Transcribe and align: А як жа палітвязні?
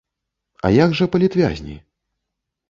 А 0.69 0.71
як 0.75 0.95
жа 1.01 1.07
палітвязні? 1.17 1.77